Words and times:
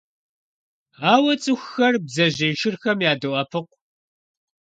Ауэ 1.11 1.33
цӀыхухэр 1.43 1.95
бдзэжьей 2.03 2.53
шырхэм 2.59 2.99
ядоӀэпыкъу. 3.11 3.77